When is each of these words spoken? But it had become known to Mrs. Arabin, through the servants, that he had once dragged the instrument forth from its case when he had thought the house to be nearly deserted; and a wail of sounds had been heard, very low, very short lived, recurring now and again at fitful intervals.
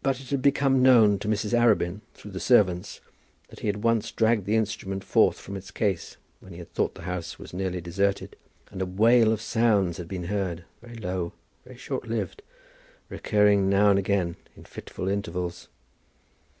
But 0.00 0.20
it 0.20 0.30
had 0.30 0.42
become 0.42 0.80
known 0.80 1.18
to 1.18 1.26
Mrs. 1.26 1.58
Arabin, 1.58 2.02
through 2.14 2.30
the 2.30 2.38
servants, 2.38 3.00
that 3.48 3.58
he 3.58 3.66
had 3.66 3.82
once 3.82 4.12
dragged 4.12 4.44
the 4.46 4.54
instrument 4.54 5.02
forth 5.02 5.40
from 5.40 5.56
its 5.56 5.72
case 5.72 6.16
when 6.38 6.52
he 6.52 6.60
had 6.60 6.72
thought 6.72 6.94
the 6.94 7.02
house 7.02 7.32
to 7.32 7.42
be 7.42 7.56
nearly 7.56 7.80
deserted; 7.80 8.36
and 8.70 8.80
a 8.80 8.86
wail 8.86 9.32
of 9.32 9.40
sounds 9.40 9.96
had 9.96 10.06
been 10.06 10.26
heard, 10.30 10.62
very 10.80 10.94
low, 10.94 11.32
very 11.64 11.76
short 11.76 12.06
lived, 12.06 12.42
recurring 13.08 13.68
now 13.68 13.90
and 13.90 13.98
again 13.98 14.36
at 14.56 14.68
fitful 14.68 15.08
intervals. 15.08 15.66